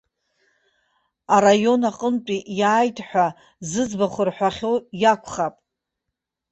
Араион 1.35 1.81
аҟынтәи 1.89 2.39
иааит 2.59 2.97
ҳәа 3.07 3.25
зыӡбахә 3.69 4.19
рҳәахьоу 4.27 4.75
иакәхап. 5.01 5.55